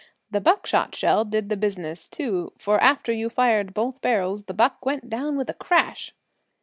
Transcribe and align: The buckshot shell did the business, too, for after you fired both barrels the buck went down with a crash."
The 0.31 0.41
buckshot 0.41 0.95
shell 0.95 1.23
did 1.25 1.49
the 1.49 1.55
business, 1.55 2.07
too, 2.07 2.53
for 2.57 2.79
after 2.81 3.11
you 3.11 3.29
fired 3.29 3.71
both 3.75 4.01
barrels 4.01 4.45
the 4.45 4.53
buck 4.55 4.83
went 4.83 5.11
down 5.11 5.37
with 5.37 5.47
a 5.47 5.53
crash." 5.53 6.11